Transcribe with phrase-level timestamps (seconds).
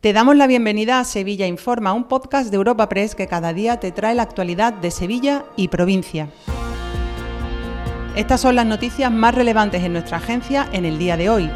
[0.00, 3.80] Te damos la bienvenida a Sevilla Informa, un podcast de Europa Press que cada día
[3.80, 6.30] te trae la actualidad de Sevilla y provincia.
[8.16, 11.50] Estas son las noticias más relevantes en nuestra agencia en el día de hoy.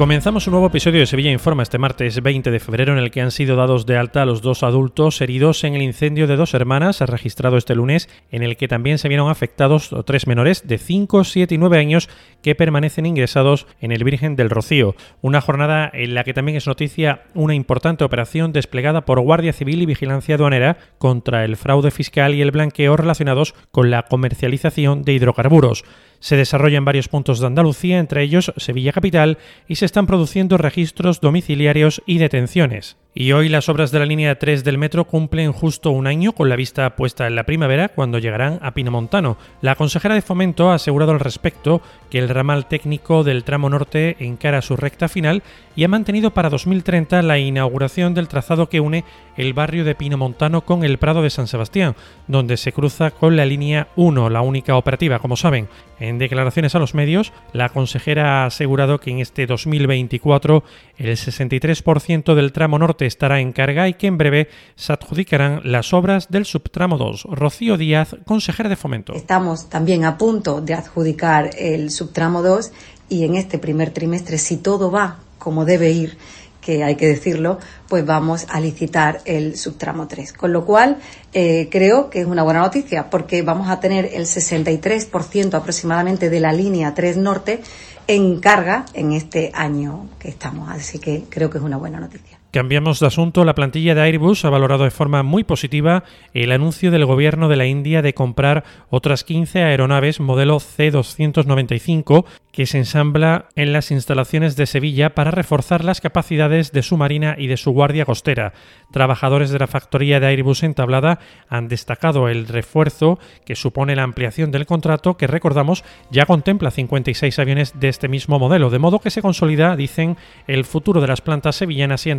[0.00, 3.20] Comenzamos un nuevo episodio de Sevilla Informa este martes 20 de febrero en el que
[3.20, 7.02] han sido dados de alta los dos adultos heridos en el incendio de dos hermanas
[7.02, 11.54] registrado este lunes en el que también se vieron afectados tres menores de 5, 7
[11.54, 12.08] y 9 años
[12.42, 14.94] que permanecen ingresados en el Virgen del Rocío.
[15.20, 19.82] Una jornada en la que también es noticia una importante operación desplegada por Guardia Civil
[19.82, 25.14] y Vigilancia Aduanera contra el fraude fiscal y el blanqueo relacionados con la comercialización de
[25.14, 25.84] hidrocarburos
[26.20, 30.58] se desarrolla en varios puntos de Andalucía, entre ellos Sevilla Capital, y se están produciendo
[30.58, 32.98] registros domiciliarios y detenciones.
[33.12, 36.48] Y hoy las obras de la línea 3 del metro cumplen justo un año con
[36.48, 39.36] la vista puesta en la primavera cuando llegarán a Pinomontano.
[39.62, 44.16] La consejera de Fomento ha asegurado al respecto que el ramal técnico del tramo norte
[44.20, 45.42] encara su recta final
[45.74, 49.04] y ha mantenido para 2030 la inauguración del trazado que une
[49.36, 51.96] el barrio de Pinomontano con el Prado de San Sebastián,
[52.28, 55.68] donde se cruza con la línea 1, la única operativa, como saben.
[55.98, 60.64] En declaraciones a los medios, la consejera ha asegurado que en este 2024
[60.98, 65.92] el 63% del tramo norte estará en carga y que en breve se adjudicarán las
[65.92, 67.24] obras del subtramo 2.
[67.30, 69.12] Rocío Díaz, consejera de Fomento.
[69.12, 72.72] Estamos también a punto de adjudicar el subtramo 2
[73.10, 76.16] y en este primer trimestre, si todo va como debe ir,
[76.60, 77.58] que hay que decirlo,
[77.88, 80.32] pues vamos a licitar el subtramo 3.
[80.34, 80.98] Con lo cual,
[81.32, 86.40] eh, creo que es una buena noticia porque vamos a tener el 63% aproximadamente de
[86.40, 87.62] la línea 3 norte
[88.06, 90.68] en carga en este año que estamos.
[90.68, 92.39] Así que creo que es una buena noticia.
[92.52, 93.44] Cambiamos de asunto.
[93.44, 96.02] La plantilla de Airbus ha valorado de forma muy positiva
[96.34, 102.66] el anuncio del gobierno de la India de comprar otras 15 aeronaves modelo C-295 que
[102.66, 107.46] se ensambla en las instalaciones de Sevilla para reforzar las capacidades de su marina y
[107.46, 108.52] de su guardia costera.
[108.90, 114.50] Trabajadores de la factoría de Airbus entablada han destacado el refuerzo que supone la ampliación
[114.50, 119.10] del contrato que recordamos ya contempla 56 aviones de este mismo modelo, de modo que
[119.10, 120.16] se consolida, dicen,
[120.48, 122.10] el futuro de las plantas sevillanas y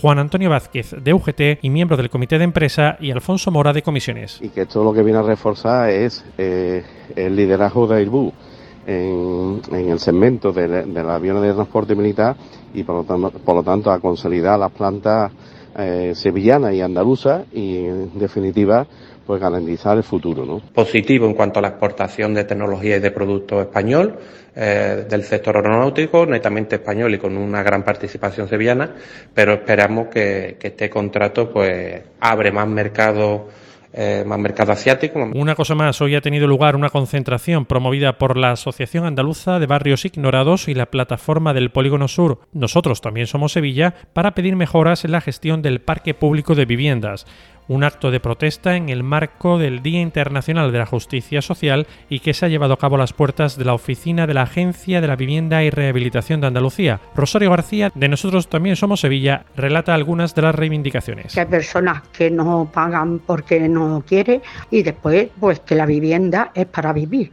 [0.00, 3.82] Juan Antonio Vázquez de UGT y miembro del comité de empresa y Alfonso Mora de
[3.82, 4.38] comisiones.
[4.40, 6.84] Y que esto lo que viene a reforzar es eh,
[7.16, 8.32] el liderazgo de Airbus
[8.86, 12.36] en, el segmento de, los aviones de transporte militar
[12.74, 15.32] y por lo tanto, por lo tanto a consolidar las plantas
[15.76, 18.86] eh, sevillanas y andaluzas y en definitiva
[19.26, 20.44] pues garantizar el futuro.
[20.44, 20.60] ¿no?
[20.74, 24.18] Positivo en cuanto a la exportación de tecnología y de productos español
[24.54, 28.94] eh, del sector aeronáutico, netamente español y con una gran participación sevillana,
[29.32, 33.48] pero esperamos que, que este contrato pues abre más mercado
[33.96, 35.20] eh, mercado asiático.
[35.34, 39.66] Una cosa más, hoy ha tenido lugar una concentración promovida por la Asociación Andaluza de
[39.66, 45.04] Barrios Ignorados y la plataforma del Polígono Sur, nosotros también somos Sevilla, para pedir mejoras
[45.04, 47.26] en la gestión del parque público de viviendas
[47.68, 52.20] un acto de protesta en el marco del Día Internacional de la Justicia Social y
[52.20, 55.00] que se ha llevado a cabo a las puertas de la oficina de la Agencia
[55.00, 57.00] de la Vivienda y Rehabilitación de Andalucía.
[57.14, 61.34] Rosario García, de Nosotros también somos Sevilla, relata algunas de las reivindicaciones.
[61.34, 66.50] Que hay personas que no pagan porque no quiere y después pues que la vivienda
[66.54, 67.32] es para vivir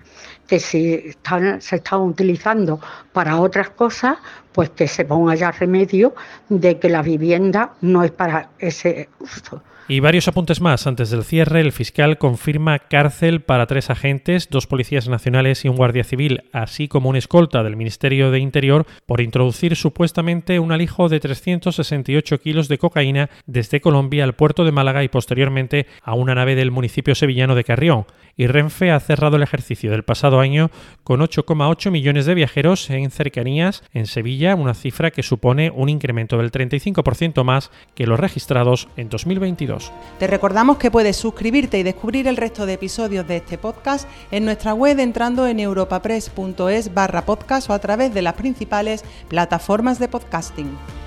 [0.51, 2.77] que si están, se están utilizando
[3.13, 4.17] para otras cosas,
[4.51, 6.13] pues que se ponga ya remedio
[6.49, 9.61] de que la vivienda no es para ese uso.
[9.91, 10.87] Y varios apuntes más.
[10.87, 15.75] Antes del cierre, el fiscal confirma cárcel para tres agentes, dos policías nacionales y un
[15.75, 21.09] guardia civil, así como un escolta del Ministerio de Interior, por introducir supuestamente un alijo
[21.09, 26.35] de 368 kilos de cocaína desde Colombia al puerto de Málaga y posteriormente a una
[26.35, 28.05] nave del municipio sevillano de Carrión.
[28.37, 30.71] Y Renfe ha cerrado el ejercicio del pasado año
[31.03, 36.37] con 8,8 millones de viajeros en cercanías en Sevilla, una cifra que supone un incremento
[36.37, 39.91] del 35% más que los registrados en 2022.
[40.19, 44.45] Te recordamos que puedes suscribirte y descubrir el resto de episodios de este podcast en
[44.45, 50.07] nuestra web entrando en europapress.es barra podcast o a través de las principales plataformas de
[50.07, 51.00] podcasting.